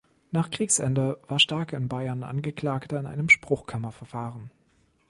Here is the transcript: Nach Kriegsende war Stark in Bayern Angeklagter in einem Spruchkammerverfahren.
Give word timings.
Nach 0.31 0.49
Kriegsende 0.49 1.19
war 1.27 1.37
Stark 1.37 1.73
in 1.73 1.87
Bayern 1.87 2.23
Angeklagter 2.23 2.99
in 2.99 3.05
einem 3.05 3.29
Spruchkammerverfahren. 3.29 4.49